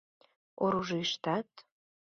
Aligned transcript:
Оружийыштат... 0.63 1.47